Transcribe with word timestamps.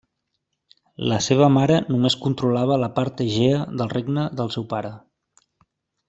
La 1.11 1.17
seva 1.25 1.49
mare 1.57 1.75
només 1.95 2.15
controlava 2.23 2.77
la 2.87 2.91
part 2.97 3.21
Egea 3.29 3.59
del 3.81 3.91
regne 3.95 4.23
del 4.41 4.51
seu 4.57 4.65
pare. 4.77 4.91